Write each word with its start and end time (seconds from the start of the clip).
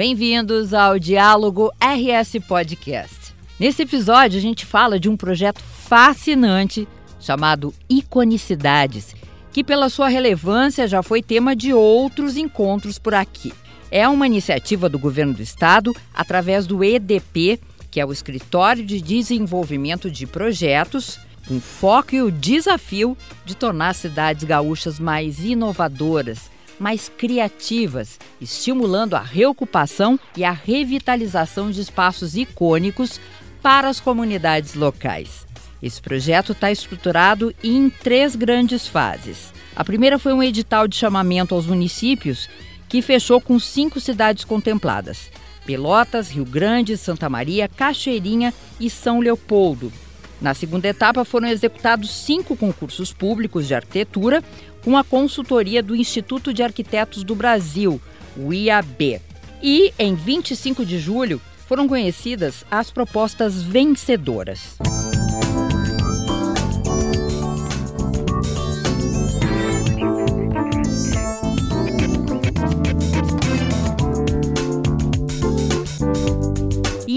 bem-vindos 0.00 0.72
ao 0.72 0.98
Diálogo 0.98 1.70
RS 1.78 2.42
Podcast. 2.48 3.34
Nesse 3.58 3.82
episódio, 3.82 4.38
a 4.38 4.40
gente 4.40 4.64
fala 4.64 4.98
de 4.98 5.10
um 5.10 5.14
projeto 5.14 5.60
fascinante 5.60 6.88
chamado 7.20 7.74
Iconicidades, 7.86 9.14
que, 9.52 9.62
pela 9.62 9.90
sua 9.90 10.08
relevância, 10.08 10.88
já 10.88 11.02
foi 11.02 11.22
tema 11.22 11.54
de 11.54 11.74
outros 11.74 12.38
encontros 12.38 12.98
por 12.98 13.12
aqui. 13.12 13.52
É 13.90 14.08
uma 14.08 14.26
iniciativa 14.26 14.88
do 14.88 14.98
governo 14.98 15.34
do 15.34 15.42
estado 15.42 15.94
através 16.14 16.66
do 16.66 16.82
EDP, 16.82 17.60
que 17.90 18.00
é 18.00 18.06
o 18.06 18.10
Escritório 18.10 18.86
de 18.86 19.02
Desenvolvimento 19.02 20.10
de 20.10 20.26
Projetos, 20.26 21.20
com 21.46 21.60
foco 21.60 22.14
e 22.14 22.22
o 22.22 22.32
desafio 22.32 23.14
de 23.44 23.54
tornar 23.54 23.90
as 23.90 23.98
cidades 23.98 24.44
gaúchas 24.44 24.98
mais 24.98 25.44
inovadoras 25.44 26.49
mais 26.80 27.10
criativas, 27.10 28.18
estimulando 28.40 29.14
a 29.14 29.20
reocupação 29.20 30.18
e 30.34 30.42
a 30.42 30.50
revitalização 30.50 31.70
de 31.70 31.82
espaços 31.82 32.34
icônicos 32.34 33.20
para 33.62 33.88
as 33.88 34.00
comunidades 34.00 34.74
locais. 34.74 35.46
Esse 35.82 36.00
projeto 36.00 36.52
está 36.52 36.72
estruturado 36.72 37.54
em 37.62 37.90
três 37.90 38.34
grandes 38.34 38.86
fases. 38.86 39.52
A 39.76 39.84
primeira 39.84 40.18
foi 40.18 40.32
um 40.32 40.42
edital 40.42 40.88
de 40.88 40.96
chamamento 40.96 41.54
aos 41.54 41.66
municípios 41.66 42.48
que 42.88 43.02
fechou 43.02 43.40
com 43.40 43.58
cinco 43.58 44.00
cidades 44.00 44.44
contempladas: 44.44 45.30
Pelotas, 45.64 46.30
Rio 46.30 46.44
Grande, 46.44 46.96
Santa 46.96 47.28
Maria, 47.28 47.68
Cachoeirinha 47.68 48.52
e 48.78 48.90
São 48.90 49.20
Leopoldo. 49.20 49.92
Na 50.40 50.54
segunda 50.54 50.88
etapa 50.88 51.24
foram 51.24 51.48
executados 51.48 52.10
cinco 52.10 52.56
concursos 52.56 53.12
públicos 53.12 53.66
de 53.66 53.74
arquitetura, 53.74 54.42
com 54.82 54.96
a 54.96 55.04
consultoria 55.04 55.82
do 55.82 55.94
Instituto 55.94 56.54
de 56.54 56.62
Arquitetos 56.62 57.22
do 57.22 57.34
Brasil, 57.34 58.00
o 58.36 58.52
IAB. 58.52 59.20
E, 59.62 59.92
em 59.98 60.14
25 60.14 60.86
de 60.86 60.98
julho, 60.98 61.40
foram 61.66 61.86
conhecidas 61.86 62.64
as 62.70 62.90
propostas 62.90 63.62
vencedoras. 63.62 64.78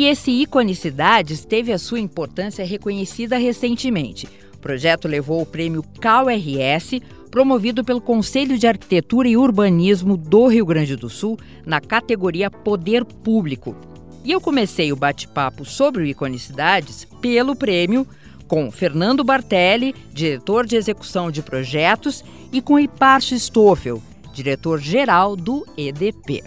E 0.04 0.08
esse 0.08 0.32
Iconicidades 0.32 1.46
teve 1.46 1.72
a 1.72 1.80
sua 1.80 1.98
importância 1.98 2.66
reconhecida 2.66 3.38
recentemente. 3.38 4.28
O 4.54 4.58
projeto 4.58 5.08
levou 5.08 5.42
o 5.42 5.46
prêmio 5.46 5.82
CalRS 6.02 7.00
promovido 7.32 7.86
pelo 7.86 8.02
Conselho 8.02 8.58
de 8.58 8.68
Arquitetura 8.68 9.30
e 9.30 9.38
Urbanismo 9.38 10.18
do 10.18 10.48
Rio 10.48 10.66
Grande 10.66 10.98
do 10.98 11.10
Sul 11.10 11.40
na 11.66 11.80
categoria 11.80 12.52
Poder 12.52 13.06
Público. 13.06 13.78
E 14.26 14.32
eu 14.34 14.42
comecei 14.42 14.92
o 14.92 14.98
bate-papo 14.98 15.64
sobre 15.64 16.02
o 16.02 16.06
Iconicidades 16.06 17.08
pelo 17.22 17.56
prêmio 17.56 18.06
com 18.46 18.70
Fernando 18.70 19.24
Bartelli, 19.24 19.96
diretor 20.12 20.66
de 20.66 20.76
execução 20.76 21.32
de 21.32 21.42
projetos, 21.42 22.26
e 22.52 22.62
com 22.62 22.78
Iparcho 22.78 23.36
Stoffel, 23.36 24.04
diretor-geral 24.34 25.38
do 25.38 25.66
EDP. 25.78 26.44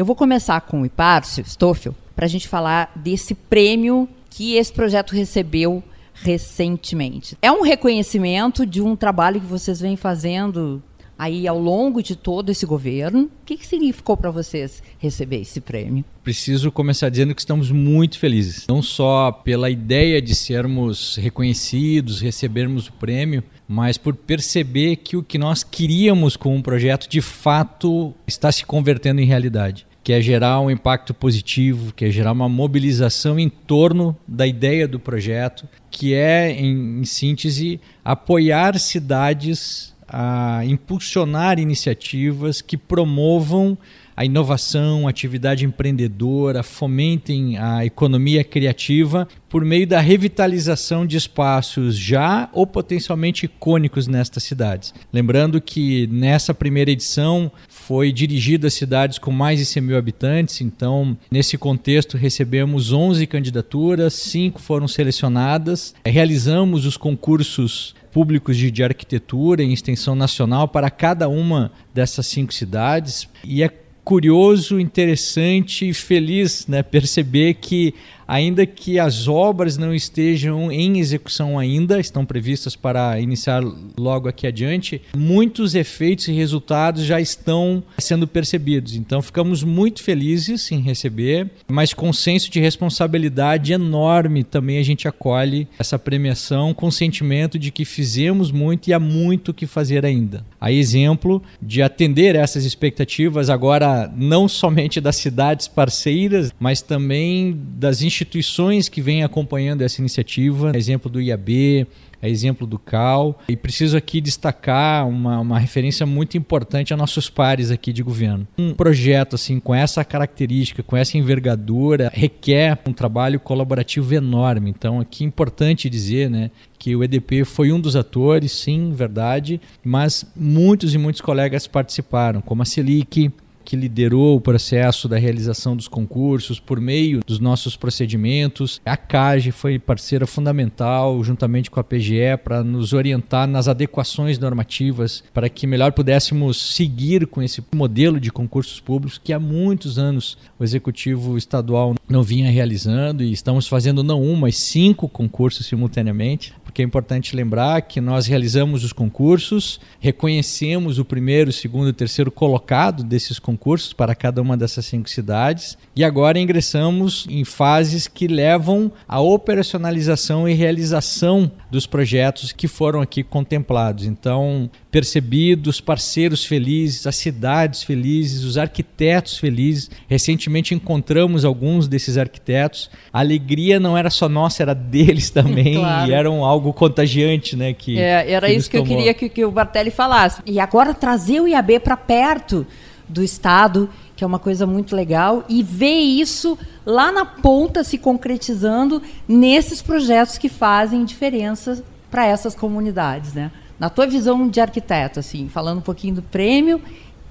Eu 0.00 0.06
vou 0.06 0.16
começar 0.16 0.58
com 0.62 0.80
o 0.80 0.86
Iparcio 0.86 1.44
Stoffel 1.44 1.94
para 2.16 2.24
a 2.24 2.28
gente 2.28 2.48
falar 2.48 2.90
desse 2.96 3.34
prêmio 3.34 4.08
que 4.30 4.54
esse 4.54 4.72
projeto 4.72 5.14
recebeu 5.14 5.84
recentemente. 6.14 7.36
É 7.42 7.52
um 7.52 7.60
reconhecimento 7.60 8.64
de 8.64 8.80
um 8.80 8.96
trabalho 8.96 9.38
que 9.38 9.46
vocês 9.46 9.78
vêm 9.78 9.98
fazendo 9.98 10.82
aí 11.18 11.46
ao 11.46 11.58
longo 11.58 12.02
de 12.02 12.16
todo 12.16 12.48
esse 12.48 12.64
governo. 12.64 13.24
O 13.24 13.30
que, 13.44 13.58
que 13.58 13.66
significou 13.66 14.16
para 14.16 14.30
vocês 14.30 14.82
receber 14.98 15.42
esse 15.42 15.60
prêmio? 15.60 16.02
Preciso 16.24 16.72
começar 16.72 17.10
dizendo 17.10 17.34
que 17.34 17.42
estamos 17.42 17.70
muito 17.70 18.18
felizes, 18.18 18.64
não 18.66 18.80
só 18.80 19.30
pela 19.30 19.68
ideia 19.68 20.22
de 20.22 20.34
sermos 20.34 21.16
reconhecidos, 21.16 22.22
recebermos 22.22 22.88
o 22.88 22.92
prêmio, 22.94 23.44
mas 23.68 23.98
por 23.98 24.14
perceber 24.14 24.96
que 24.96 25.14
o 25.14 25.22
que 25.22 25.36
nós 25.36 25.62
queríamos 25.62 26.38
com 26.38 26.56
um 26.56 26.62
projeto 26.62 27.06
de 27.06 27.20
fato 27.20 28.14
está 28.26 28.50
se 28.50 28.64
convertendo 28.64 29.20
em 29.20 29.26
realidade 29.26 29.89
que 30.02 30.12
é 30.12 30.20
gerar 30.20 30.60
um 30.60 30.70
impacto 30.70 31.12
positivo, 31.12 31.92
que 31.94 32.06
é 32.06 32.10
gerar 32.10 32.32
uma 32.32 32.48
mobilização 32.48 33.38
em 33.38 33.48
torno 33.48 34.16
da 34.26 34.46
ideia 34.46 34.88
do 34.88 34.98
projeto, 34.98 35.68
que 35.90 36.14
é, 36.14 36.50
em, 36.50 37.00
em 37.00 37.04
síntese, 37.04 37.80
apoiar 38.04 38.78
cidades 38.78 39.94
a 40.08 40.62
impulsionar 40.64 41.58
iniciativas 41.58 42.60
que 42.60 42.76
promovam 42.76 43.78
a 44.16 44.24
inovação, 44.24 45.06
a 45.06 45.10
atividade 45.10 45.64
empreendedora, 45.64 46.62
fomentem 46.62 47.56
a 47.58 47.84
economia 47.84 48.44
criativa 48.44 49.26
por 49.48 49.64
meio 49.64 49.86
da 49.86 50.00
revitalização 50.00 51.04
de 51.04 51.16
espaços 51.16 51.98
já 51.98 52.48
ou 52.52 52.66
potencialmente 52.66 53.46
icônicos 53.46 54.06
nestas 54.06 54.44
cidades. 54.44 54.94
Lembrando 55.12 55.60
que 55.60 56.06
nessa 56.06 56.54
primeira 56.54 56.90
edição 56.90 57.50
foi 57.68 58.12
dirigida 58.12 58.68
a 58.68 58.70
cidades 58.70 59.18
com 59.18 59.32
mais 59.32 59.58
de 59.58 59.66
100 59.66 59.82
mil 59.82 59.98
habitantes, 59.98 60.60
então 60.60 61.16
nesse 61.30 61.58
contexto 61.58 62.16
recebemos 62.16 62.92
11 62.92 63.26
candidaturas, 63.26 64.14
cinco 64.14 64.60
foram 64.60 64.86
selecionadas, 64.86 65.94
realizamos 66.04 66.86
os 66.86 66.96
concursos 66.96 67.94
públicos 68.12 68.56
de, 68.56 68.70
de 68.70 68.82
arquitetura 68.82 69.62
em 69.62 69.72
extensão 69.72 70.14
nacional 70.14 70.68
para 70.68 70.90
cada 70.90 71.28
uma 71.28 71.72
dessas 71.94 72.26
cinco 72.26 72.52
cidades 72.52 73.28
e 73.44 73.62
é 73.62 73.68
curioso, 74.04 74.80
interessante 74.80 75.88
e 75.88 75.94
feliz 75.94 76.66
né, 76.66 76.82
perceber 76.82 77.54
que 77.54 77.94
ainda 78.30 78.64
que 78.64 78.96
as 78.96 79.26
obras 79.26 79.76
não 79.76 79.92
estejam 79.92 80.70
em 80.70 81.00
execução 81.00 81.58
ainda, 81.58 81.98
estão 81.98 82.24
previstas 82.24 82.76
para 82.76 83.18
iniciar 83.18 83.60
logo 83.98 84.28
aqui 84.28 84.46
adiante, 84.46 85.02
muitos 85.16 85.74
efeitos 85.74 86.28
e 86.28 86.32
resultados 86.32 87.04
já 87.04 87.20
estão 87.20 87.82
sendo 87.98 88.28
percebidos. 88.28 88.94
Então 88.94 89.20
ficamos 89.20 89.64
muito 89.64 90.00
felizes 90.00 90.70
em 90.70 90.80
receber, 90.80 91.50
mas 91.66 91.92
com 91.92 92.12
senso 92.12 92.48
de 92.52 92.60
responsabilidade 92.60 93.72
enorme 93.72 94.44
também 94.44 94.78
a 94.78 94.84
gente 94.84 95.08
acolhe 95.08 95.66
essa 95.76 95.98
premiação 95.98 96.72
com 96.72 96.86
o 96.86 96.92
sentimento 96.92 97.58
de 97.58 97.72
que 97.72 97.84
fizemos 97.84 98.52
muito 98.52 98.88
e 98.88 98.92
há 98.92 99.00
muito 99.00 99.52
que 99.52 99.66
fazer 99.66 100.06
ainda. 100.06 100.44
A 100.60 100.70
exemplo 100.70 101.42
de 101.60 101.82
atender 101.82 102.36
essas 102.36 102.64
expectativas 102.64 103.50
agora 103.50 104.08
não 104.16 104.46
somente 104.46 105.00
das 105.00 105.16
cidades 105.16 105.66
parceiras, 105.66 106.52
mas 106.60 106.80
também 106.80 107.58
das 107.76 108.02
instituições 108.02 108.19
instituições 108.20 108.88
que 108.88 109.00
vêm 109.00 109.24
acompanhando 109.24 109.82
essa 109.82 110.00
iniciativa, 110.00 110.72
exemplo 110.76 111.10
do 111.10 111.20
IAB, 111.20 111.86
exemplo 112.22 112.66
do 112.66 112.78
CAL. 112.78 113.40
E 113.48 113.56
preciso 113.56 113.96
aqui 113.96 114.20
destacar 114.20 115.08
uma, 115.08 115.40
uma 115.40 115.58
referência 115.58 116.04
muito 116.04 116.36
importante 116.36 116.92
a 116.92 116.96
nossos 116.96 117.30
pares 117.30 117.70
aqui 117.70 117.92
de 117.92 118.02
governo. 118.02 118.46
Um 118.58 118.74
projeto 118.74 119.34
assim 119.34 119.58
com 119.58 119.74
essa 119.74 120.04
característica, 120.04 120.82
com 120.82 120.96
essa 120.96 121.16
envergadura, 121.16 122.10
requer 122.12 122.78
um 122.86 122.92
trabalho 122.92 123.40
colaborativo 123.40 124.14
enorme. 124.14 124.70
Então 124.70 125.00
aqui 125.00 125.24
é 125.24 125.26
importante 125.26 125.88
dizer 125.88 126.28
né, 126.28 126.50
que 126.78 126.94
o 126.94 127.02
EDP 127.02 127.44
foi 127.44 127.72
um 127.72 127.80
dos 127.80 127.96
atores, 127.96 128.52
sim, 128.52 128.92
verdade, 128.92 129.60
mas 129.82 130.26
muitos 130.36 130.94
e 130.94 130.98
muitos 130.98 131.20
colegas 131.20 131.66
participaram, 131.66 132.40
como 132.40 132.62
a 132.62 132.64
Selic, 132.64 133.32
que 133.70 133.76
liderou 133.76 134.36
o 134.36 134.40
processo 134.40 135.08
da 135.08 135.16
realização 135.16 135.76
dos 135.76 135.86
concursos 135.86 136.58
por 136.58 136.80
meio 136.80 137.20
dos 137.24 137.38
nossos 137.38 137.76
procedimentos. 137.76 138.80
A 138.84 138.96
CAGE 138.96 139.52
foi 139.52 139.78
parceira 139.78 140.26
fundamental, 140.26 141.22
juntamente 141.22 141.70
com 141.70 141.78
a 141.78 141.84
PGE, 141.84 142.36
para 142.42 142.64
nos 142.64 142.92
orientar 142.92 143.46
nas 143.46 143.68
adequações 143.68 144.40
normativas 144.40 145.22
para 145.32 145.48
que 145.48 145.68
melhor 145.68 145.92
pudéssemos 145.92 146.74
seguir 146.74 147.28
com 147.28 147.40
esse 147.40 147.62
modelo 147.72 148.18
de 148.18 148.32
concursos 148.32 148.80
públicos 148.80 149.20
que 149.22 149.32
há 149.32 149.38
muitos 149.38 150.00
anos 150.00 150.36
o 150.58 150.64
Executivo 150.64 151.38
Estadual 151.38 151.94
não 152.08 152.24
vinha 152.24 152.50
realizando 152.50 153.22
e 153.22 153.30
estamos 153.30 153.68
fazendo 153.68 154.02
não 154.02 154.20
um, 154.20 154.34
mas 154.34 154.56
cinco 154.56 155.08
concursos 155.08 155.64
simultaneamente 155.64 156.52
porque 156.70 156.82
é 156.82 156.84
importante 156.84 157.34
lembrar 157.34 157.82
que 157.82 158.00
nós 158.00 158.28
realizamos 158.28 158.84
os 158.84 158.92
concursos, 158.92 159.80
reconhecemos 159.98 161.00
o 161.00 161.04
primeiro, 161.04 161.52
segundo 161.52 161.88
e 161.88 161.92
terceiro 161.92 162.30
colocado 162.30 163.02
desses 163.02 163.40
concursos 163.40 163.92
para 163.92 164.14
cada 164.14 164.40
uma 164.40 164.56
dessas 164.56 164.86
cinco 164.86 165.10
cidades 165.10 165.76
e 165.96 166.04
agora 166.04 166.38
ingressamos 166.38 167.26
em 167.28 167.44
fases 167.44 168.06
que 168.06 168.28
levam 168.28 168.92
à 169.08 169.20
operacionalização 169.20 170.48
e 170.48 170.54
realização 170.54 171.50
dos 171.72 171.86
projetos 171.86 172.52
que 172.52 172.68
foram 172.68 173.00
aqui 173.00 173.24
contemplados. 173.24 174.06
Então, 174.06 174.70
percebido 174.90 175.70
os 175.70 175.80
parceiros 175.80 176.44
felizes, 176.44 177.06
as 177.06 177.16
cidades 177.16 177.82
felizes, 177.82 178.44
os 178.44 178.58
arquitetos 178.58 179.38
felizes. 179.38 179.90
Recentemente 180.08 180.74
encontramos 180.74 181.44
alguns 181.44 181.86
desses 181.86 182.18
arquitetos. 182.18 182.90
A 183.12 183.20
alegria 183.20 183.78
não 183.78 183.96
era 183.96 184.10
só 184.10 184.28
nossa, 184.28 184.62
era 184.62 184.74
deles 184.74 185.30
também 185.30 185.74
claro. 185.74 186.10
e 186.10 186.14
era 186.14 186.30
um 186.30 186.44
algo 186.44 186.72
contagiante, 186.72 187.56
né? 187.56 187.72
Que, 187.72 187.98
é, 187.98 188.30
era 188.30 188.48
que 188.48 188.54
isso 188.54 188.70
que 188.70 188.78
tomou. 188.78 188.92
eu 188.92 188.98
queria 188.98 189.14
que, 189.14 189.28
que 189.28 189.44
o 189.44 189.50
Bartelli 189.50 189.90
falasse. 189.90 190.42
E 190.44 190.58
agora 190.58 190.92
trazer 190.92 191.40
o 191.40 191.46
IAB 191.46 191.80
para 191.80 191.96
perto 191.96 192.66
do 193.08 193.22
Estado, 193.22 193.88
que 194.16 194.22
é 194.22 194.26
uma 194.26 194.38
coisa 194.38 194.66
muito 194.66 194.94
legal, 194.94 195.44
e 195.48 195.62
ver 195.62 195.98
isso 195.98 196.58
lá 196.86 197.10
na 197.10 197.24
ponta 197.24 197.82
se 197.82 197.98
concretizando 197.98 199.02
nesses 199.26 199.82
projetos 199.82 200.38
que 200.38 200.48
fazem 200.48 201.04
diferença 201.04 201.82
para 202.10 202.26
essas 202.26 202.54
comunidades, 202.54 203.34
né? 203.34 203.50
Na 203.80 203.88
tua 203.88 204.06
visão 204.06 204.46
de 204.46 204.60
arquiteto, 204.60 205.18
assim, 205.18 205.48
falando 205.48 205.78
um 205.78 205.82
pouquinho 205.82 206.16
do 206.16 206.22
prêmio 206.22 206.82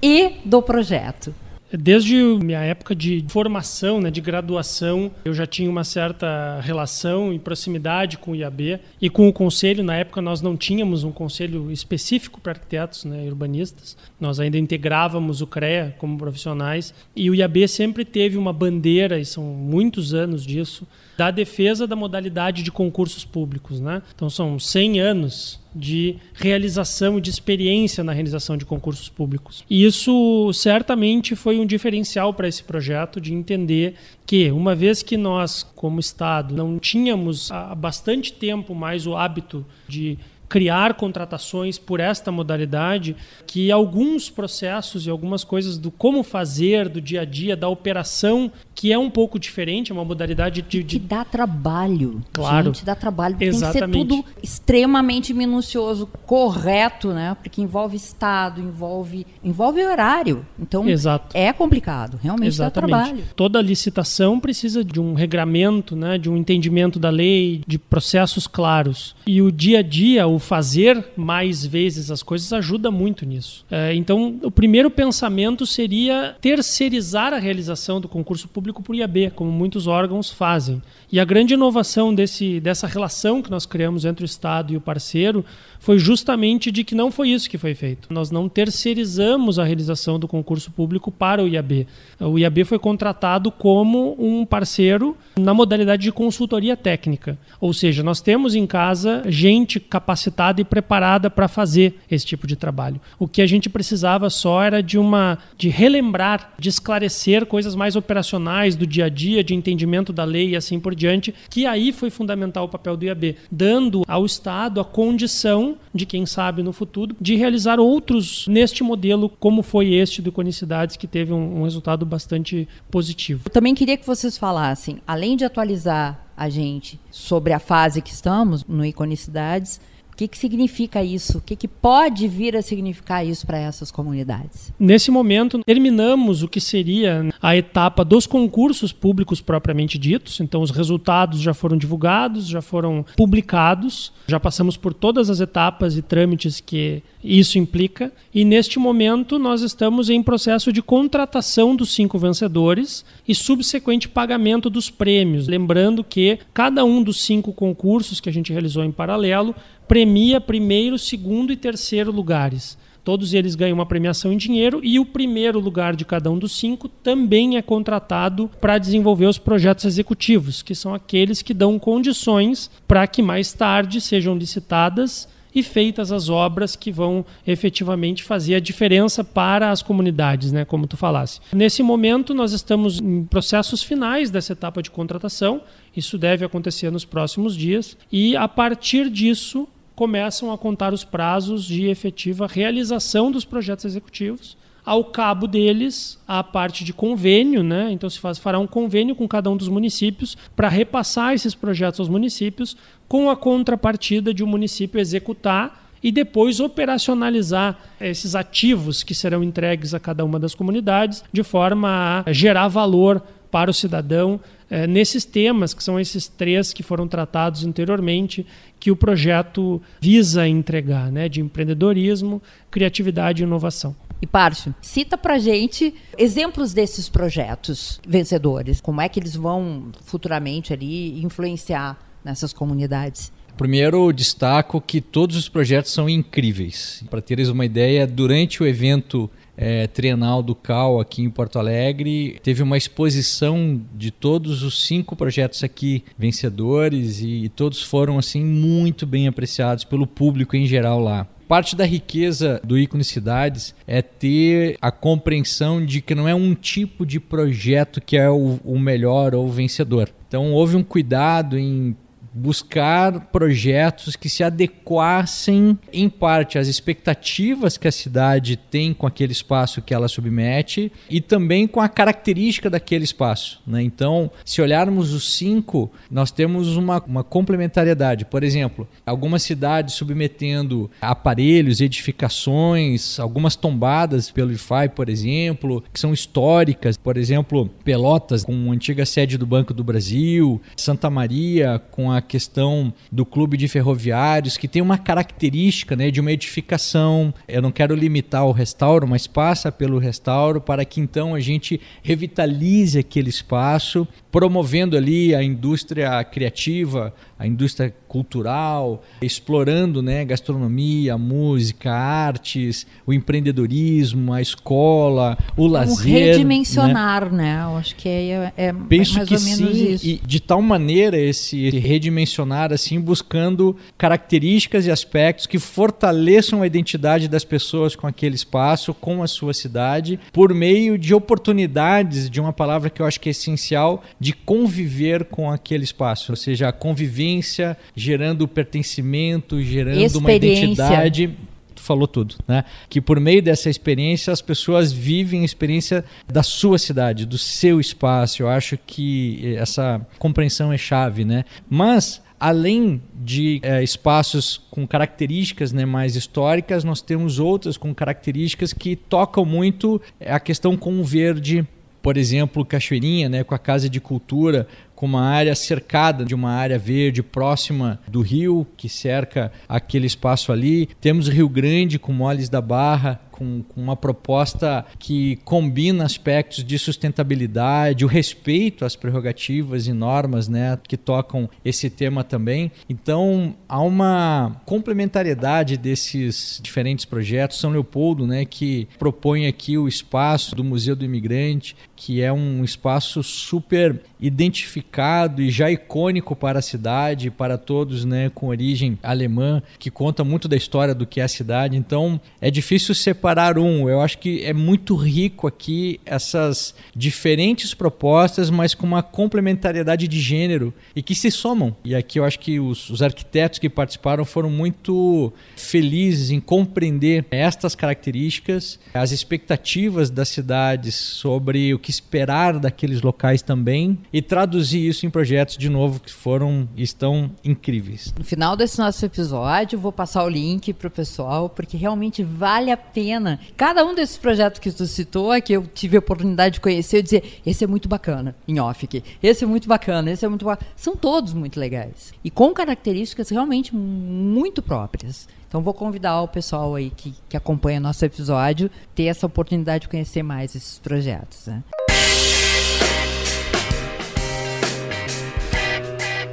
e 0.02 0.32
do 0.44 0.60
projeto. 0.60 1.32
Desde 1.72 2.16
minha 2.42 2.58
época 2.58 2.96
de 2.96 3.24
formação, 3.28 4.00
né, 4.00 4.10
de 4.10 4.20
graduação, 4.20 5.12
eu 5.24 5.32
já 5.32 5.46
tinha 5.46 5.70
uma 5.70 5.84
certa 5.84 6.60
relação 6.60 7.32
e 7.32 7.38
proximidade 7.38 8.18
com 8.18 8.32
o 8.32 8.34
IAB 8.34 8.80
e 9.00 9.08
com 9.08 9.28
o 9.28 9.32
conselho. 9.32 9.84
Na 9.84 9.94
época 9.94 10.20
nós 10.20 10.42
não 10.42 10.56
tínhamos 10.56 11.04
um 11.04 11.12
conselho 11.12 11.70
específico 11.70 12.40
para 12.40 12.52
arquitetos 12.52 13.04
né, 13.04 13.24
urbanistas. 13.28 13.96
Nós 14.18 14.40
ainda 14.40 14.58
integrávamos 14.58 15.40
o 15.40 15.46
CREA 15.46 15.94
como 15.98 16.18
profissionais 16.18 16.92
e 17.14 17.30
o 17.30 17.34
IAB 17.36 17.68
sempre 17.68 18.04
teve 18.04 18.36
uma 18.36 18.52
bandeira, 18.52 19.20
e 19.20 19.24
são 19.24 19.44
muitos 19.44 20.12
anos 20.12 20.44
disso, 20.44 20.84
da 21.20 21.30
defesa 21.30 21.86
da 21.86 21.94
modalidade 21.94 22.62
de 22.62 22.72
concursos 22.72 23.26
públicos. 23.26 23.78
Né? 23.78 24.00
Então 24.14 24.30
são 24.30 24.58
100 24.58 25.00
anos 25.00 25.60
de 25.74 26.16
realização 26.32 27.18
e 27.18 27.20
de 27.20 27.28
experiência 27.28 28.02
na 28.02 28.10
realização 28.10 28.56
de 28.56 28.64
concursos 28.64 29.10
públicos. 29.10 29.62
E 29.68 29.84
isso 29.84 30.50
certamente 30.54 31.36
foi 31.36 31.60
um 31.60 31.66
diferencial 31.66 32.32
para 32.32 32.48
esse 32.48 32.64
projeto 32.64 33.20
de 33.20 33.34
entender 33.34 33.96
que, 34.26 34.50
uma 34.50 34.74
vez 34.74 35.02
que 35.02 35.18
nós, 35.18 35.62
como 35.76 36.00
Estado, 36.00 36.54
não 36.56 36.78
tínhamos 36.78 37.52
há 37.52 37.74
bastante 37.74 38.32
tempo 38.32 38.74
mais 38.74 39.06
o 39.06 39.14
hábito 39.14 39.66
de 39.86 40.18
criar 40.50 40.94
contratações 40.94 41.78
por 41.78 42.00
esta 42.00 42.32
modalidade, 42.32 43.16
que 43.46 43.70
alguns 43.70 44.28
processos 44.28 45.06
e 45.06 45.10
algumas 45.10 45.44
coisas 45.44 45.78
do 45.78 45.92
como 45.92 46.24
fazer, 46.24 46.88
do 46.88 47.00
dia 47.00 47.20
a 47.20 47.24
dia, 47.24 47.56
da 47.56 47.68
operação, 47.68 48.50
que 48.74 48.92
é 48.92 48.98
um 48.98 49.08
pouco 49.08 49.38
diferente, 49.38 49.92
é 49.92 49.94
uma 49.94 50.04
modalidade 50.04 50.60
de. 50.62 50.82
de... 50.82 50.98
Que 50.98 51.06
dá 51.06 51.24
trabalho. 51.24 52.20
Claro. 52.32 52.74
Gente, 52.74 52.84
dá 52.84 52.96
trabalho. 52.96 53.36
Exatamente. 53.38 53.72
Tem 53.72 53.90
que 53.90 54.14
ser 54.14 54.18
tudo 54.18 54.24
extremamente 54.42 55.32
minucioso, 55.32 56.08
correto, 56.26 57.12
né? 57.12 57.36
Porque 57.40 57.62
envolve 57.62 57.96
Estado, 57.96 58.60
envolve, 58.60 59.24
envolve 59.44 59.84
horário. 59.84 60.44
Então, 60.58 60.88
Exato. 60.88 61.36
é 61.36 61.52
complicado. 61.52 62.18
Realmente 62.20 62.48
Exatamente. 62.48 62.90
dá 62.90 62.98
trabalho. 63.04 63.24
Toda 63.36 63.62
licitação 63.62 64.40
precisa 64.40 64.82
de 64.82 64.98
um 64.98 65.14
regramento, 65.14 65.94
né? 65.94 66.18
de 66.18 66.28
um 66.28 66.36
entendimento 66.36 66.98
da 66.98 67.10
lei, 67.10 67.62
de 67.68 67.78
processos 67.78 68.48
claros. 68.48 69.14
E 69.24 69.40
o 69.40 69.52
dia 69.52 69.78
a 69.78 69.82
dia, 69.82 70.26
o 70.26 70.39
fazer 70.40 71.04
mais 71.16 71.64
vezes 71.64 72.10
as 72.10 72.22
coisas 72.22 72.52
ajuda 72.52 72.90
muito 72.90 73.24
nisso. 73.24 73.64
É, 73.70 73.94
então, 73.94 74.38
o 74.42 74.50
primeiro 74.50 74.90
pensamento 74.90 75.66
seria 75.66 76.36
terceirizar 76.40 77.32
a 77.32 77.38
realização 77.38 78.00
do 78.00 78.08
concurso 78.08 78.48
público 78.48 78.82
por 78.82 78.94
IAB, 78.94 79.30
como 79.34 79.50
muitos 79.50 79.86
órgãos 79.86 80.30
fazem. 80.30 80.82
E 81.12 81.18
a 81.18 81.24
grande 81.24 81.54
inovação 81.54 82.14
desse, 82.14 82.60
dessa 82.60 82.86
relação 82.86 83.42
que 83.42 83.50
nós 83.50 83.66
criamos 83.66 84.04
entre 84.04 84.24
o 84.24 84.26
Estado 84.26 84.72
e 84.72 84.76
o 84.76 84.80
parceiro 84.80 85.44
foi 85.80 85.98
justamente 85.98 86.70
de 86.70 86.84
que 86.84 86.94
não 86.94 87.10
foi 87.10 87.30
isso 87.30 87.48
que 87.48 87.58
foi 87.58 87.74
feito. 87.74 88.12
Nós 88.12 88.30
não 88.30 88.48
terceirizamos 88.48 89.58
a 89.58 89.64
realização 89.64 90.18
do 90.18 90.28
concurso 90.28 90.70
público 90.70 91.10
para 91.10 91.42
o 91.42 91.48
IAB. 91.48 91.86
O 92.20 92.38
IAB 92.38 92.64
foi 92.64 92.78
contratado 92.78 93.50
como 93.50 94.14
um 94.18 94.44
parceiro 94.44 95.16
na 95.38 95.54
modalidade 95.54 96.02
de 96.02 96.12
consultoria 96.12 96.76
técnica. 96.76 97.38
Ou 97.58 97.72
seja, 97.72 98.02
nós 98.02 98.20
temos 98.20 98.54
em 98.54 98.66
casa 98.66 99.22
gente 99.26 99.80
capacitada 99.80 100.60
e 100.60 100.64
preparada 100.64 101.30
para 101.30 101.48
fazer 101.48 101.94
esse 102.10 102.26
tipo 102.26 102.46
de 102.46 102.56
trabalho. 102.56 103.00
O 103.18 103.26
que 103.26 103.40
a 103.40 103.46
gente 103.46 103.70
precisava 103.70 104.28
só 104.28 104.62
era 104.62 104.82
de 104.82 104.98
uma 104.98 105.38
de 105.56 105.70
relembrar, 105.70 106.52
de 106.58 106.68
esclarecer 106.68 107.46
coisas 107.46 107.74
mais 107.74 107.96
operacionais 107.96 108.76
do 108.76 108.86
dia 108.86 109.06
a 109.06 109.08
dia, 109.08 109.42
de 109.42 109.54
entendimento 109.54 110.12
da 110.12 110.24
lei 110.24 110.50
e 110.50 110.56
assim 110.56 110.78
por 110.78 110.94
diante, 111.00 111.34
que 111.48 111.66
aí 111.66 111.92
foi 111.92 112.10
fundamental 112.10 112.66
o 112.66 112.68
papel 112.68 112.96
do 112.96 113.04
IAB, 113.04 113.36
dando 113.50 114.02
ao 114.06 114.26
Estado 114.26 114.80
a 114.80 114.84
condição 114.84 115.76
de 115.94 116.04
quem 116.04 116.26
sabe 116.26 116.62
no 116.62 116.72
futuro, 116.72 117.16
de 117.20 117.34
realizar 117.34 117.80
outros 117.80 118.46
neste 118.46 118.84
modelo, 118.84 119.28
como 119.28 119.62
foi 119.62 119.94
este 119.94 120.20
do 120.20 120.28
Iconicidades, 120.28 120.96
que 120.96 121.06
teve 121.06 121.32
um, 121.32 121.60
um 121.60 121.64
resultado 121.64 122.04
bastante 122.04 122.68
positivo. 122.90 123.42
Eu 123.46 123.50
também 123.50 123.74
queria 123.74 123.96
que 123.96 124.06
vocês 124.06 124.36
falassem, 124.36 125.00
além 125.06 125.36
de 125.36 125.44
atualizar 125.44 126.26
a 126.36 126.48
gente 126.48 127.00
sobre 127.10 127.52
a 127.52 127.58
fase 127.58 128.00
que 128.00 128.10
estamos 128.10 128.64
no 128.64 128.84
Iconicidades, 128.84 129.80
que, 130.20 130.28
que 130.28 130.38
significa 130.38 131.02
isso? 131.02 131.38
O 131.38 131.40
que, 131.40 131.56
que 131.56 131.66
pode 131.66 132.28
vir 132.28 132.54
a 132.54 132.60
significar 132.60 133.26
isso 133.26 133.46
para 133.46 133.58
essas 133.58 133.90
comunidades? 133.90 134.70
Nesse 134.78 135.10
momento, 135.10 135.62
terminamos 135.64 136.42
o 136.42 136.48
que 136.48 136.60
seria 136.60 137.30
a 137.40 137.56
etapa 137.56 138.04
dos 138.04 138.26
concursos 138.26 138.92
públicos 138.92 139.40
propriamente 139.40 139.96
ditos. 139.96 140.38
Então, 140.40 140.60
os 140.60 140.70
resultados 140.70 141.40
já 141.40 141.54
foram 141.54 141.76
divulgados, 141.76 142.46
já 142.46 142.60
foram 142.60 143.04
publicados, 143.16 144.12
já 144.26 144.38
passamos 144.38 144.76
por 144.76 144.92
todas 144.92 145.30
as 145.30 145.40
etapas 145.40 145.96
e 145.96 146.02
trâmites 146.02 146.60
que 146.60 147.02
isso 147.24 147.58
implica. 147.58 148.12
E 148.34 148.44
neste 148.44 148.78
momento, 148.78 149.38
nós 149.38 149.62
estamos 149.62 150.10
em 150.10 150.22
processo 150.22 150.70
de 150.70 150.82
contratação 150.82 151.74
dos 151.74 151.94
cinco 151.94 152.18
vencedores 152.18 153.06
e 153.26 153.34
subsequente 153.34 154.08
pagamento 154.08 154.68
dos 154.68 154.90
prêmios. 154.90 155.48
Lembrando 155.48 156.04
que 156.04 156.38
cada 156.52 156.84
um 156.84 157.02
dos 157.02 157.22
cinco 157.22 157.52
concursos 157.54 158.20
que 158.20 158.28
a 158.28 158.32
gente 158.32 158.52
realizou 158.52 158.84
em 158.84 158.92
paralelo 158.92 159.54
premia 159.90 160.40
primeiro, 160.40 160.96
segundo 160.96 161.52
e 161.52 161.56
terceiro 161.56 162.12
lugares. 162.12 162.78
Todos 163.02 163.34
eles 163.34 163.56
ganham 163.56 163.74
uma 163.74 163.84
premiação 163.84 164.32
em 164.32 164.36
dinheiro 164.36 164.80
e 164.84 165.00
o 165.00 165.04
primeiro 165.04 165.58
lugar 165.58 165.96
de 165.96 166.04
cada 166.04 166.30
um 166.30 166.38
dos 166.38 166.52
cinco 166.52 166.88
também 166.88 167.56
é 167.56 167.62
contratado 167.62 168.48
para 168.60 168.78
desenvolver 168.78 169.26
os 169.26 169.36
projetos 169.36 169.84
executivos, 169.84 170.62
que 170.62 170.76
são 170.76 170.94
aqueles 170.94 171.42
que 171.42 171.52
dão 171.52 171.76
condições 171.76 172.70
para 172.86 173.04
que 173.08 173.20
mais 173.20 173.52
tarde 173.52 174.00
sejam 174.00 174.36
licitadas 174.36 175.28
e 175.52 175.60
feitas 175.60 176.12
as 176.12 176.28
obras 176.28 176.76
que 176.76 176.92
vão 176.92 177.26
efetivamente 177.44 178.22
fazer 178.22 178.54
a 178.54 178.60
diferença 178.60 179.24
para 179.24 179.72
as 179.72 179.82
comunidades, 179.82 180.52
né, 180.52 180.64
como 180.64 180.86
tu 180.86 180.96
falasse. 180.96 181.40
Nesse 181.52 181.82
momento 181.82 182.32
nós 182.32 182.52
estamos 182.52 183.00
em 183.00 183.24
processos 183.24 183.82
finais 183.82 184.30
dessa 184.30 184.52
etapa 184.52 184.80
de 184.84 184.90
contratação. 184.92 185.62
Isso 185.96 186.16
deve 186.16 186.44
acontecer 186.44 186.92
nos 186.92 187.04
próximos 187.04 187.56
dias 187.56 187.96
e 188.12 188.36
a 188.36 188.46
partir 188.46 189.10
disso 189.10 189.66
começam 190.00 190.50
a 190.50 190.56
contar 190.56 190.94
os 190.94 191.04
prazos 191.04 191.62
de 191.62 191.88
efetiva 191.88 192.46
realização 192.46 193.30
dos 193.30 193.44
projetos 193.44 193.84
executivos. 193.84 194.56
Ao 194.82 195.04
cabo 195.04 195.46
deles, 195.46 196.18
a 196.26 196.42
parte 196.42 196.84
de 196.84 196.94
convênio, 196.94 197.62
né? 197.62 197.92
Então 197.92 198.08
se 198.08 198.18
faz, 198.18 198.38
fará 198.38 198.58
um 198.58 198.66
convênio 198.66 199.14
com 199.14 199.28
cada 199.28 199.50
um 199.50 199.58
dos 199.58 199.68
municípios 199.68 200.38
para 200.56 200.70
repassar 200.70 201.34
esses 201.34 201.54
projetos 201.54 202.00
aos 202.00 202.08
municípios, 202.08 202.78
com 203.06 203.28
a 203.28 203.36
contrapartida 203.36 204.32
de 204.32 204.42
o 204.42 204.46
um 204.46 204.48
município 204.48 204.98
executar 204.98 205.90
e 206.02 206.10
depois 206.10 206.60
operacionalizar 206.60 207.78
esses 208.00 208.34
ativos 208.34 209.02
que 209.02 209.14
serão 209.14 209.44
entregues 209.44 209.92
a 209.92 210.00
cada 210.00 210.24
uma 210.24 210.40
das 210.40 210.54
comunidades, 210.54 211.22
de 211.30 211.42
forma 211.42 212.24
a 212.24 212.32
gerar 212.32 212.68
valor 212.68 213.22
para 213.50 213.70
o 213.70 213.74
cidadão 213.74 214.40
é, 214.70 214.86
nesses 214.86 215.24
temas, 215.24 215.74
que 215.74 215.82
são 215.82 215.98
esses 215.98 216.28
três 216.28 216.72
que 216.72 216.82
foram 216.82 217.08
tratados 217.08 217.64
anteriormente, 217.64 218.46
que 218.78 218.90
o 218.90 218.96
projeto 218.96 219.82
visa 220.00 220.46
entregar, 220.46 221.10
né, 221.10 221.28
de 221.28 221.40
empreendedorismo, 221.40 222.40
criatividade 222.70 223.42
e 223.42 223.44
inovação. 223.44 223.96
E 224.22 224.26
Párcio, 224.26 224.74
cita 224.80 225.16
pra 225.16 225.38
gente 225.38 225.94
exemplos 226.16 226.74
desses 226.74 227.08
projetos 227.08 228.00
vencedores. 228.06 228.80
Como 228.80 229.00
é 229.00 229.08
que 229.08 229.18
eles 229.18 229.34
vão 229.34 229.90
futuramente 230.04 230.72
ali 230.72 231.22
influenciar 231.22 231.98
nessas 232.22 232.52
comunidades? 232.52 233.32
Primeiro, 233.56 234.12
destaco 234.12 234.80
que 234.80 235.00
todos 235.00 235.36
os 235.36 235.48
projetos 235.48 235.92
são 235.92 236.08
incríveis. 236.08 237.02
Para 237.10 237.20
teres 237.20 237.48
uma 237.48 237.64
ideia, 237.64 238.06
durante 238.06 238.62
o 238.62 238.66
evento 238.66 239.28
é, 239.60 239.86
trienal 239.86 240.42
do 240.42 240.54
CAL 240.54 240.98
aqui 240.98 241.22
em 241.22 241.28
Porto 241.28 241.58
Alegre. 241.58 242.40
Teve 242.42 242.62
uma 242.62 242.78
exposição 242.78 243.80
de 243.94 244.10
todos 244.10 244.62
os 244.62 244.86
cinco 244.86 245.14
projetos 245.14 245.62
aqui 245.62 246.02
vencedores 246.18 247.20
e, 247.20 247.44
e 247.44 247.48
todos 247.50 247.82
foram 247.82 248.18
assim 248.18 248.42
muito 248.42 249.06
bem 249.06 249.28
apreciados 249.28 249.84
pelo 249.84 250.06
público 250.06 250.56
em 250.56 250.66
geral 250.66 250.98
lá 250.98 251.28
parte 251.50 251.74
da 251.74 251.84
riqueza 251.84 252.60
do 252.62 252.78
ícone 252.78 253.02
cidades 253.02 253.74
é 253.84 254.00
ter 254.00 254.78
a 254.80 254.92
compreensão 254.92 255.84
de 255.84 256.00
que 256.00 256.14
não 256.14 256.28
é 256.28 256.32
um 256.32 256.54
tipo 256.54 257.04
de 257.04 257.18
projeto 257.18 258.00
que 258.00 258.16
é 258.16 258.30
o, 258.30 258.60
o 258.64 258.78
melhor 258.78 259.34
ou 259.34 259.46
o 259.46 259.50
vencedor. 259.50 260.08
Então 260.28 260.52
houve 260.52 260.76
um 260.76 260.84
cuidado 260.84 261.58
em 261.58 261.96
buscar 262.32 263.26
projetos 263.26 264.16
que 264.16 264.28
se 264.28 264.44
adequassem, 264.44 265.78
em 265.92 266.08
parte, 266.08 266.58
às 266.58 266.68
expectativas 266.68 267.76
que 267.76 267.88
a 267.88 267.92
cidade 267.92 268.56
tem 268.56 268.94
com 268.94 269.06
aquele 269.06 269.32
espaço 269.32 269.82
que 269.82 269.92
ela 269.92 270.08
submete 270.08 270.92
e 271.08 271.20
também 271.20 271.66
com 271.66 271.80
a 271.80 271.88
característica 271.88 272.70
daquele 272.70 273.04
espaço. 273.04 273.60
Né? 273.66 273.82
Então, 273.82 274.30
se 274.44 274.62
olharmos 274.62 275.12
os 275.12 275.34
cinco, 275.34 275.90
nós 276.10 276.30
temos 276.30 276.76
uma, 276.76 277.02
uma 277.02 277.24
complementariedade. 277.24 278.24
Por 278.24 278.42
exemplo, 278.42 278.88
algumas 279.04 279.42
cidades 279.42 279.94
submetendo 279.94 280.90
aparelhos, 281.00 281.80
edificações, 281.80 283.18
algumas 283.18 283.56
tombadas 283.56 284.30
pelo 284.30 284.50
Wi-Fi, 284.50 284.90
por 284.94 285.08
exemplo, 285.08 285.82
que 285.92 285.98
são 286.00 286.12
históricas. 286.12 286.96
Por 286.96 287.16
exemplo, 287.16 287.68
Pelotas, 287.84 288.44
com 288.44 288.70
a 288.70 288.74
antiga 288.74 289.04
sede 289.04 289.36
do 289.36 289.46
Banco 289.46 289.74
do 289.74 289.82
Brasil, 289.82 290.60
Santa 290.76 291.10
Maria, 291.10 291.80
com 291.90 292.10
a 292.10 292.20
questão 292.30 292.94
do 293.10 293.26
clube 293.26 293.56
de 293.56 293.66
ferroviários, 293.66 294.56
que 294.56 294.68
tem 294.68 294.80
uma 294.80 294.96
característica 294.96 295.96
né, 295.96 296.12
de 296.12 296.20
uma 296.20 296.30
edificação. 296.30 297.34
Eu 297.48 297.60
não 297.60 297.72
quero 297.72 297.92
limitar 297.92 298.46
o 298.46 298.52
restauro, 298.52 299.08
mas 299.08 299.26
passa 299.26 299.72
pelo 299.72 299.98
restauro 299.98 300.60
para 300.60 300.84
que 300.84 301.00
então 301.00 301.34
a 301.34 301.40
gente 301.40 301.80
revitalize 302.04 302.96
aquele 302.96 303.30
espaço, 303.30 304.06
promovendo 304.30 304.96
ali 304.96 305.34
a 305.34 305.42
indústria 305.42 306.22
criativa, 306.22 307.12
a 307.36 307.48
indústria 307.48 307.92
cultural, 308.10 309.04
explorando 309.22 310.02
né, 310.02 310.24
gastronomia, 310.24 311.16
música, 311.16 311.92
artes, 311.92 312.84
o 313.06 313.12
empreendedorismo, 313.12 314.32
a 314.32 314.42
escola, 314.42 315.38
o 315.56 315.66
um 315.66 315.68
lazer. 315.68 316.32
Redimensionar, 316.32 317.32
né? 317.32 317.54
né? 317.54 317.62
Eu 317.62 317.76
acho 317.76 317.94
que 317.94 318.08
é, 318.08 318.52
é 318.56 318.72
Penso 318.72 319.14
mais 319.14 319.28
que 319.28 319.34
ou 319.36 319.40
menos 319.40 319.76
sim, 319.76 319.92
isso. 319.92 320.06
E 320.06 320.20
de 320.26 320.40
tal 320.40 320.60
maneira 320.60 321.16
esse 321.16 321.70
redimensionar 321.70 322.72
assim, 322.72 323.00
buscando 323.00 323.76
características 323.96 324.86
e 324.86 324.90
aspectos 324.90 325.46
que 325.46 325.60
fortaleçam 325.60 326.62
a 326.62 326.66
identidade 326.66 327.28
das 327.28 327.44
pessoas 327.44 327.94
com 327.94 328.08
aquele 328.08 328.34
espaço, 328.34 328.92
com 328.92 329.22
a 329.22 329.28
sua 329.28 329.54
cidade, 329.54 330.18
por 330.32 330.52
meio 330.52 330.98
de 330.98 331.14
oportunidades, 331.14 332.28
de 332.28 332.40
uma 332.40 332.52
palavra 332.52 332.90
que 332.90 333.00
eu 333.00 333.06
acho 333.06 333.20
que 333.20 333.28
é 333.28 333.30
essencial, 333.30 334.02
de 334.18 334.32
conviver 334.32 335.26
com 335.26 335.48
aquele 335.48 335.84
espaço, 335.84 336.32
ou 336.32 336.36
seja, 336.36 336.66
a 336.66 336.72
convivência 336.72 337.76
gerando 338.00 338.48
pertencimento, 338.48 339.62
gerando 339.62 340.18
uma 340.18 340.32
identidade 340.32 341.36
falou 341.76 342.06
tudo, 342.06 342.34
né? 342.46 342.64
Que 342.90 343.00
por 343.00 343.18
meio 343.18 343.42
dessa 343.42 343.70
experiência 343.70 344.32
as 344.32 344.42
pessoas 344.42 344.92
vivem 344.92 345.40
a 345.40 345.44
experiência 345.44 346.04
da 346.28 346.42
sua 346.42 346.78
cidade, 346.78 347.24
do 347.24 347.38
seu 347.38 347.80
espaço. 347.80 348.42
Eu 348.42 348.48
acho 348.48 348.78
que 348.86 349.56
essa 349.56 350.06
compreensão 350.18 350.72
é 350.72 350.76
chave, 350.78 351.24
né? 351.24 351.44
Mas 351.68 352.22
além 352.38 353.02
de 353.14 353.60
é, 353.62 353.82
espaços 353.82 354.60
com 354.70 354.86
características 354.86 355.72
né, 355.72 355.84
mais 355.84 356.16
históricas, 356.16 356.84
nós 356.84 357.02
temos 357.02 357.38
outras 357.38 357.76
com 357.76 357.94
características 357.94 358.72
que 358.72 358.96
tocam 358.96 359.44
muito 359.44 360.00
a 360.24 360.40
questão 360.40 360.76
com 360.76 361.00
o 361.00 361.04
verde. 361.04 361.66
Por 362.02 362.16
exemplo, 362.16 362.64
Cachoeirinha, 362.64 363.28
né, 363.28 363.44
com 363.44 363.54
a 363.54 363.58
Casa 363.58 363.88
de 363.88 364.00
Cultura, 364.00 364.66
com 364.94 365.06
uma 365.06 365.22
área 365.22 365.54
cercada 365.54 366.24
de 366.24 366.34
uma 366.34 366.50
área 366.50 366.78
verde 366.78 367.22
próxima 367.22 367.98
do 368.06 368.20
rio 368.20 368.66
que 368.76 368.88
cerca 368.88 369.50
aquele 369.68 370.06
espaço 370.06 370.52
ali. 370.52 370.88
Temos 371.00 371.28
Rio 371.28 371.48
Grande 371.48 371.98
com 371.98 372.12
Moles 372.12 372.48
da 372.48 372.60
Barra, 372.60 373.20
com, 373.40 373.62
com, 373.62 373.80
uma 373.80 373.96
proposta 373.96 374.84
que 374.98 375.36
combina 375.46 376.04
aspectos 376.04 376.62
de 376.62 376.78
sustentabilidade, 376.78 378.04
o 378.04 378.08
respeito 378.08 378.84
às 378.84 378.94
prerrogativas 378.94 379.86
e 379.86 379.94
normas 379.94 380.46
né, 380.46 380.78
que 380.86 380.96
tocam 380.98 381.48
esse 381.64 381.88
tema 381.88 382.22
também. 382.22 382.70
Então, 382.86 383.54
há 383.66 383.80
uma 383.80 384.60
complementariedade 384.66 385.78
desses 385.78 386.60
diferentes 386.62 387.06
projetos. 387.06 387.58
São 387.58 387.70
Leopoldo, 387.70 388.26
né, 388.26 388.44
que 388.44 388.86
propõe 388.98 389.46
aqui 389.46 389.78
o 389.78 389.88
espaço 389.88 390.54
do 390.54 390.62
Museu 390.62 390.94
do 390.94 391.04
Imigrante, 391.04 391.74
que 391.96 392.20
é 392.20 392.30
um 392.30 392.62
espaço 392.62 393.22
super 393.22 394.02
identificado 394.20 395.40
e 395.40 395.50
já 395.50 395.70
icônico 395.70 396.36
para 396.36 396.58
a 396.58 396.62
cidade, 396.62 397.30
para 397.30 397.56
todos, 397.56 398.04
né, 398.04 398.30
com 398.34 398.48
origem 398.48 398.98
alemã, 399.02 399.62
que 399.78 399.90
conta 399.90 400.22
muito 400.22 400.46
da 400.46 400.56
história 400.56 400.94
do 400.94 401.06
que 401.06 401.20
é 401.20 401.24
a 401.24 401.28
cidade. 401.28 401.76
Então, 401.76 402.20
é 402.38 402.50
difícil 402.50 402.94
separar 402.94 403.29
um. 403.38 403.88
Eu 403.88 404.00
acho 404.00 404.18
que 404.18 404.44
é 404.44 404.52
muito 404.52 404.94
rico 404.94 405.46
aqui 405.46 406.00
essas 406.04 406.74
diferentes 406.94 407.74
propostas, 407.74 408.50
mas 408.50 408.74
com 408.74 408.86
uma 408.86 409.02
complementariedade 409.02 410.08
de 410.08 410.20
gênero 410.20 410.72
e 410.94 411.02
que 411.02 411.14
se 411.14 411.30
somam. 411.30 411.76
E 411.84 411.94
aqui 411.94 412.18
eu 412.18 412.24
acho 412.24 412.38
que 412.38 412.58
os, 412.58 412.90
os 412.90 413.02
arquitetos 413.02 413.58
que 413.58 413.68
participaram 413.68 414.24
foram 414.24 414.50
muito 414.50 415.32
felizes 415.56 416.30
em 416.30 416.40
compreender 416.40 417.24
estas 417.30 417.74
características, 417.74 418.78
as 418.94 419.12
expectativas 419.12 420.10
das 420.10 420.28
cidades 420.28 420.94
sobre 420.94 421.72
o 421.74 421.78
que 421.78 421.90
esperar 421.90 422.58
daqueles 422.58 423.02
locais 423.02 423.42
também 423.42 423.98
e 424.12 424.22
traduzir 424.22 424.86
isso 424.86 425.06
em 425.06 425.10
projetos 425.10 425.56
de 425.56 425.68
novo 425.68 426.00
que 426.00 426.12
foram 426.12 426.68
estão 426.76 427.30
incríveis. 427.44 428.12
No 428.16 428.24
final 428.24 428.56
desse 428.56 428.78
nosso 428.78 429.04
episódio, 429.04 429.78
vou 429.78 429.92
passar 429.92 430.24
o 430.24 430.28
link 430.28 430.72
para 430.72 430.88
o 430.88 430.90
pessoal, 430.90 431.48
porque 431.48 431.76
realmente 431.76 432.22
vale 432.22 432.70
a 432.70 432.76
pena. 432.76 433.19
Cada 433.56 433.84
um 433.84 433.94
desses 433.94 434.16
projetos 434.16 434.58
que 434.58 434.70
tu 434.70 434.86
citou, 434.86 435.30
que 435.42 435.52
eu 435.52 435.66
tive 435.66 435.96
a 435.96 436.00
oportunidade 436.00 436.54
de 436.54 436.60
conhecer, 436.60 436.98
eu 436.98 437.02
dizer, 437.02 437.40
esse 437.44 437.64
é 437.64 437.66
muito 437.66 437.88
bacana, 437.88 438.34
em 438.46 438.58
off 438.60 438.84
aqui. 438.84 439.02
Esse 439.22 439.44
é 439.44 439.46
muito 439.46 439.68
bacana, 439.68 440.10
esse 440.10 440.24
é 440.24 440.28
muito 440.28 440.44
bacana. 440.44 440.70
São 440.76 440.96
todos 440.96 441.32
muito 441.32 441.60
legais. 441.60 442.12
E 442.24 442.30
com 442.30 442.52
características 442.52 443.28
realmente 443.28 443.74
muito 443.74 444.62
próprias. 444.62 445.28
Então 445.48 445.60
vou 445.62 445.74
convidar 445.74 446.20
o 446.22 446.28
pessoal 446.28 446.74
aí 446.74 446.90
que, 446.90 447.12
que 447.28 447.36
acompanha 447.36 447.80
nosso 447.80 448.04
episódio 448.04 448.70
ter 448.94 449.04
essa 449.04 449.26
oportunidade 449.26 449.82
de 449.82 449.88
conhecer 449.88 450.22
mais 450.22 450.54
esses 450.54 450.78
projetos. 450.78 451.46
Né? 451.46 451.62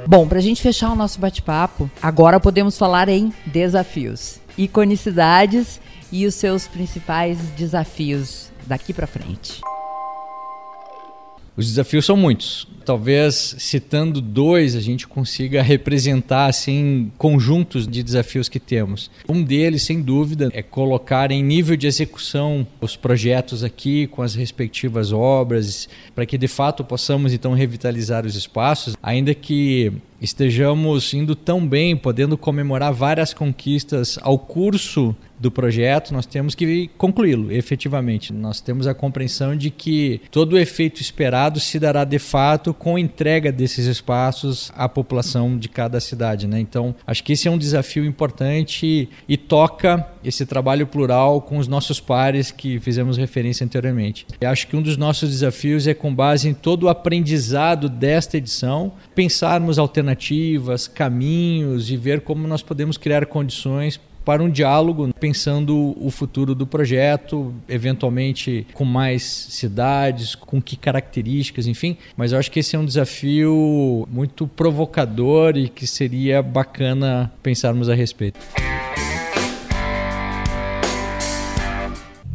Bom, 0.06 0.26
para 0.26 0.38
a 0.38 0.40
gente 0.40 0.62
fechar 0.62 0.90
o 0.90 0.94
nosso 0.94 1.20
bate-papo, 1.20 1.90
agora 2.00 2.40
podemos 2.40 2.78
falar 2.78 3.10
em 3.10 3.30
desafios, 3.44 4.40
iconicidades 4.56 5.78
e 6.10 6.26
os 6.26 6.34
seus 6.34 6.66
principais 6.66 7.38
desafios 7.56 8.50
daqui 8.66 8.92
para 8.92 9.06
frente. 9.06 9.60
Os 11.58 11.66
desafios 11.66 12.06
são 12.06 12.16
muitos. 12.16 12.68
Talvez 12.84 13.56
citando 13.58 14.20
dois 14.20 14.76
a 14.76 14.80
gente 14.80 15.08
consiga 15.08 15.60
representar 15.60 16.46
assim 16.46 17.10
conjuntos 17.18 17.86
de 17.86 18.00
desafios 18.00 18.48
que 18.48 18.60
temos. 18.60 19.10
Um 19.28 19.42
deles, 19.42 19.82
sem 19.82 20.00
dúvida, 20.00 20.50
é 20.52 20.62
colocar 20.62 21.32
em 21.32 21.42
nível 21.42 21.76
de 21.76 21.88
execução 21.88 22.64
os 22.80 22.94
projetos 22.94 23.64
aqui 23.64 24.06
com 24.06 24.22
as 24.22 24.36
respectivas 24.36 25.12
obras, 25.12 25.88
para 26.14 26.24
que 26.24 26.38
de 26.38 26.46
fato 26.46 26.84
possamos 26.84 27.32
então 27.32 27.54
revitalizar 27.54 28.24
os 28.24 28.36
espaços, 28.36 28.96
ainda 29.02 29.34
que 29.34 29.92
estejamos 30.20 31.12
indo 31.12 31.34
tão 31.34 31.66
bem, 31.66 31.96
podendo 31.96 32.38
comemorar 32.38 32.92
várias 32.92 33.34
conquistas 33.34 34.16
ao 34.22 34.38
curso 34.38 35.14
do 35.38 35.50
projeto, 35.50 36.12
nós 36.12 36.26
temos 36.26 36.54
que 36.54 36.90
concluí-lo 36.98 37.52
efetivamente. 37.52 38.32
Nós 38.32 38.60
temos 38.60 38.86
a 38.86 38.94
compreensão 38.94 39.56
de 39.56 39.70
que 39.70 40.20
todo 40.30 40.54
o 40.54 40.58
efeito 40.58 41.00
esperado 41.00 41.60
se 41.60 41.78
dará 41.78 42.04
de 42.04 42.18
fato 42.18 42.74
com 42.74 42.96
a 42.96 43.00
entrega 43.00 43.52
desses 43.52 43.86
espaços 43.86 44.72
à 44.74 44.88
população 44.88 45.56
de 45.56 45.68
cada 45.68 46.00
cidade. 46.00 46.46
Né? 46.46 46.58
Então, 46.60 46.94
acho 47.06 47.22
que 47.22 47.32
esse 47.32 47.48
é 47.48 47.50
um 47.50 47.58
desafio 47.58 48.04
importante 48.04 49.08
e 49.28 49.36
toca 49.36 50.06
esse 50.24 50.44
trabalho 50.44 50.86
plural 50.86 51.40
com 51.40 51.58
os 51.58 51.68
nossos 51.68 52.00
pares 52.00 52.50
que 52.50 52.80
fizemos 52.80 53.16
referência 53.16 53.64
anteriormente. 53.64 54.26
Acho 54.44 54.66
que 54.66 54.76
um 54.76 54.82
dos 54.82 54.96
nossos 54.96 55.30
desafios 55.30 55.86
é, 55.86 55.94
com 55.94 56.14
base 56.14 56.48
em 56.48 56.54
todo 56.54 56.84
o 56.84 56.88
aprendizado 56.88 57.88
desta 57.88 58.36
edição, 58.36 58.92
pensarmos 59.14 59.78
alternativas, 59.78 60.88
caminhos 60.88 61.90
e 61.90 61.96
ver 61.96 62.20
como 62.22 62.46
nós 62.46 62.62
podemos 62.62 62.96
criar 62.96 63.26
condições 63.26 64.00
para 64.28 64.42
um 64.42 64.50
diálogo, 64.50 65.08
pensando 65.18 65.96
o 65.98 66.10
futuro 66.10 66.54
do 66.54 66.66
projeto, 66.66 67.54
eventualmente 67.66 68.66
com 68.74 68.84
mais 68.84 69.22
cidades, 69.22 70.34
com 70.34 70.60
que 70.60 70.76
características, 70.76 71.66
enfim. 71.66 71.96
Mas 72.14 72.32
eu 72.32 72.38
acho 72.38 72.50
que 72.50 72.60
esse 72.60 72.76
é 72.76 72.78
um 72.78 72.84
desafio 72.84 74.06
muito 74.12 74.46
provocador 74.46 75.56
e 75.56 75.70
que 75.70 75.86
seria 75.86 76.42
bacana 76.42 77.32
pensarmos 77.42 77.88
a 77.88 77.94
respeito. 77.94 78.38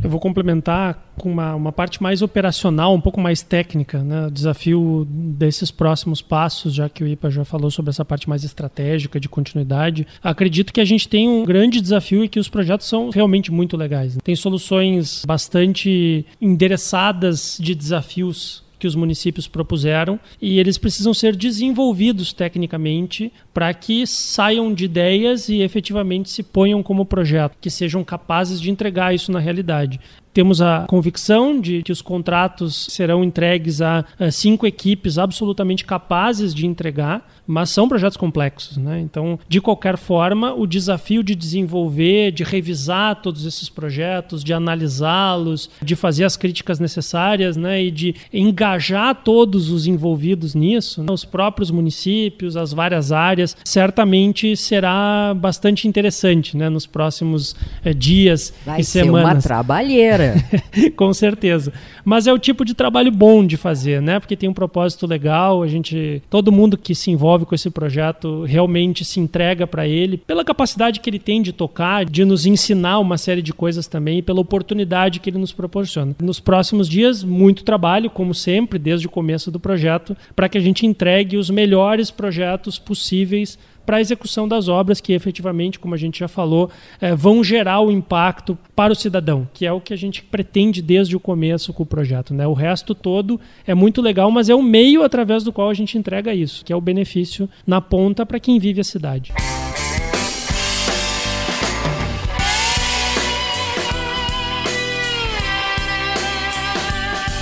Eu 0.04 0.10
vou 0.10 0.20
complementar 0.20 1.14
com 1.18 1.32
uma, 1.32 1.56
uma 1.56 1.72
parte 1.72 2.04
mais 2.04 2.22
operacional, 2.22 2.94
um 2.94 3.00
pouco 3.00 3.22
mais 3.22 3.42
técnica, 3.42 4.04
né? 4.04 4.28
o 4.28 4.32
desafio 4.32 5.08
desses 5.10 5.72
próximos 5.72 6.22
passos, 6.22 6.74
já 6.74 6.90
que 6.90 7.04
o 7.04 7.08
IPA 7.08 7.32
já 7.32 7.46
falou 7.46 7.72
sobre 7.72 7.90
essa 7.90 8.04
parte 8.04 8.28
mais 8.28 8.44
estratégica, 8.44 9.20
de 9.20 9.30
continuidade. 9.30 10.06
Acredito 10.22 10.74
que 10.74 10.82
a 10.82 10.86
gente 10.86 11.08
tem 11.08 11.30
um 11.30 11.46
grande 11.46 11.80
desafio 11.80 12.24
e 12.24 12.30
que 12.30 12.40
os 12.40 12.50
projetos 12.50 12.88
são 12.88 13.10
realmente 13.10 13.52
muito 13.52 13.78
legais. 13.78 14.18
Tem 14.24 14.36
soluções 14.36 15.24
bastante 15.26 16.26
endereçadas 16.42 17.58
de 17.60 17.74
desafios 17.74 18.64
que 18.84 18.88
os 18.88 18.96
municípios 18.96 19.48
propuseram 19.48 20.20
e 20.42 20.60
eles 20.60 20.78
precisam 20.78 21.14
ser 21.14 21.38
desenvolvidos 21.38 22.34
tecnicamente 22.34 23.32
para 23.54 23.74
que 23.74 24.06
saiam 24.06 24.74
de 24.74 24.84
ideias 24.84 25.48
e 25.48 25.62
efetivamente 25.62 26.30
se 26.30 26.44
ponham 26.44 26.84
como 26.84 27.06
projeto, 27.06 27.56
que 27.62 27.70
sejam 27.70 28.04
capazes 28.04 28.60
de 28.60 28.70
entregar 28.70 29.16
isso 29.16 29.32
na 29.32 29.40
realidade. 29.40 30.02
Temos 30.34 30.62
a 30.62 30.86
convicção 30.88 31.62
de 31.62 31.84
que 31.84 31.92
os 31.92 32.02
contratos 32.02 32.88
serão 32.90 33.24
entregues 33.24 33.82
a, 33.82 34.04
a, 34.20 34.32
cinco 34.32 34.66
equipes 34.66 35.18
absolutamente 35.18 35.86
capazes 35.86 36.56
de 36.56 36.66
entregar, 36.66 37.30
mas 37.46 37.70
são 37.70 37.88
projetos 37.88 38.18
complexos. 38.18 38.78
Né? 38.78 39.00
Então, 39.00 39.38
de 39.48 39.62
qualquer 39.62 39.98
forma, 39.98 40.54
o 40.54 40.66
desafio 40.66 41.24
de 41.24 41.36
desenvolver, 41.36 42.32
de 42.32 42.44
revisar 42.44 43.22
todos 43.22 43.46
esses 43.46 43.70
projetos, 43.70 44.44
de 44.44 44.54
analisá-los, 44.54 45.70
de 45.82 45.96
fazer 45.96 46.24
as 46.24 46.36
críticas 46.36 46.80
necessárias 46.80 47.56
né? 47.56 47.84
e 47.84 47.92
de 47.92 48.16
engajar 48.34 49.16
todos 49.24 49.70
os 49.70 49.86
envolvidos 49.86 50.56
nisso, 50.56 51.04
né? 51.04 51.12
os 51.12 51.26
próprios 51.26 51.70
municípios, 51.70 52.58
as 52.58 52.74
várias 52.74 53.12
áreas, 53.12 53.56
certamente 53.64 54.58
será 54.58 55.34
bastante 55.36 55.88
interessante 55.88 56.58
né? 56.58 56.70
nos 56.70 56.88
próximos 56.88 57.56
eh, 57.84 57.94
dias 57.94 58.54
Vai 58.66 58.82
e 58.82 58.84
semanas. 58.84 59.14
Vai 59.14 59.32
ser 59.32 59.36
uma 59.36 59.42
trabalheira. 59.42 60.23
Com 60.96 61.14
certeza. 61.14 61.74
Mas 62.04 62.28
é 62.28 62.34
o 62.34 62.40
tipo 62.40 62.66
de 62.66 62.74
trabalho 62.74 63.12
bom 63.12 63.46
de 63.46 63.58
fazer, 63.58 64.02
né? 64.02 64.20
Porque 64.20 64.36
tem 64.36 64.50
um 64.50 64.54
propósito 64.54 65.08
legal, 65.08 65.64
a 65.64 65.68
gente, 65.68 66.22
todo 66.30 66.52
mundo 66.52 66.78
que 66.78 66.94
se 66.94 67.12
envolve 67.12 67.46
com 67.46 67.56
esse 67.56 67.70
projeto 67.70 68.44
realmente 68.44 69.06
se 69.06 69.20
entrega 69.20 69.66
para 69.66 69.88
ele, 69.88 70.18
pela 70.18 70.44
capacidade 70.44 71.00
que 71.00 71.10
ele 71.10 71.20
tem 71.20 71.42
de 71.42 71.54
tocar, 71.54 72.06
de 72.06 72.26
nos 72.26 72.46
ensinar 72.46 73.00
uma 73.00 73.18
série 73.18 73.42
de 73.42 73.54
coisas 73.54 73.88
também, 73.88 74.20
e 74.20 74.22
pela 74.22 74.42
oportunidade 74.42 75.20
que 75.20 75.30
ele 75.30 75.38
nos 75.38 75.52
proporciona. 75.52 76.16
Nos 76.22 76.40
próximos 76.40 76.88
dias, 76.88 77.24
muito 77.24 77.64
trabalho, 77.64 78.10
como 78.10 78.34
sempre, 78.34 78.78
desde 78.78 79.08
o 79.08 79.10
começo 79.10 79.52
do 79.52 79.60
projeto, 79.60 80.16
para 80.36 80.50
que 80.50 80.58
a 80.58 80.62
gente 80.62 80.86
entregue 80.86 81.38
os 81.38 81.50
melhores 81.50 82.12
projetos 82.12 82.78
possíveis 82.78 83.58
para 83.86 83.98
a 83.98 84.02
execução 84.02 84.48
das 84.48 84.68
obras 84.68 85.02
que 85.02 85.14
efetivamente, 85.14 85.80
como 85.80 85.94
a 85.94 85.98
gente 85.98 86.20
já 86.20 86.28
falou, 86.28 86.70
é, 87.00 87.16
vão 87.16 87.44
gerar 87.44 87.82
o 87.82 87.92
impacto 87.92 88.58
para 88.76 88.94
o 88.94 88.96
cidadão, 88.96 89.48
que 89.54 89.66
é 89.66 89.72
o 89.72 89.82
que 89.82 89.94
a 89.94 89.98
gente 89.98 90.24
pretende 90.24 90.82
desde 90.82 91.16
o 91.16 91.20
começo 91.20 91.74
com 91.74 91.84
o 91.84 91.86
projeto. 91.86 92.34
Né? 92.34 92.48
O 92.48 92.54
resto 92.54 92.96
todo 92.96 93.40
é 93.66 93.74
muito 93.74 94.02
legal, 94.02 94.32
mas 94.32 94.50
é 94.50 94.56
o 94.56 94.64
meio 94.64 95.04
através 95.04 95.44
do 95.44 95.52
qual 95.52 95.70
a 95.70 95.74
gente 95.74 95.98
entrega 95.98 96.34
isso, 96.34 96.64
que 96.64 96.74
é 96.74 96.76
o 96.76 96.82
benefício 96.82 97.50
na 97.66 97.82
ponta 97.82 98.26
para 98.26 98.40
quem 98.40 98.60
vive 98.60 98.82
a 98.82 98.84
cidade. 98.84 99.34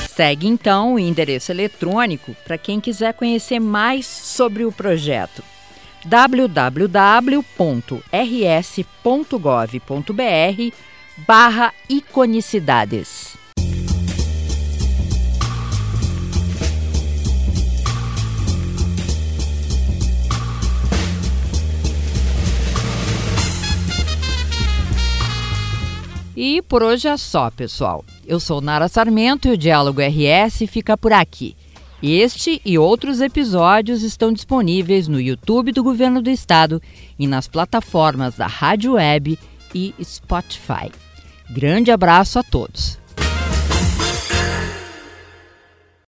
Segue 0.10 0.46
então 0.46 0.96
o 0.96 1.00
endereço 1.00 1.52
eletrônico 1.52 2.36
para 2.44 2.58
quem 2.58 2.80
quiser 2.80 3.14
conhecer 3.14 3.60
mais 3.60 4.06
sobre 4.06 4.66
o 4.66 4.72
projeto 4.72 5.42
www.rs.gov.br 6.06 6.82
barra 11.28 11.74
iconicidades. 11.90 13.42
E 26.44 26.60
por 26.64 26.82
hoje 26.82 27.08
é 27.08 27.16
só, 27.18 27.52
pessoal. 27.52 28.04
Eu 28.26 28.40
sou 28.40 28.62
Nara 28.62 28.88
Sarmento 28.88 29.48
e 29.48 29.52
o 29.52 29.58
Diálogo 29.58 30.02
RS 30.02 30.64
fica 30.68 30.98
por 30.98 31.14
aqui. 31.14 31.56
Este 32.02 32.60
e 32.66 32.80
outros 32.80 33.22
episódios 33.22 34.02
estão 34.02 34.34
disponíveis 34.34 35.08
no 35.08 35.22
YouTube 35.22 35.72
do 35.72 35.84
Governo 35.84 36.22
do 36.22 36.32
Estado 36.32 36.82
e 37.18 37.28
nas 37.28 37.48
plataformas 37.48 38.36
da 38.36 38.48
Rádio 38.48 38.94
Web 38.94 39.38
e 39.74 39.94
Spotify. 40.04 40.92
Grande 41.50 41.92
abraço 41.92 42.40
a 42.40 42.44
todos! 42.44 43.01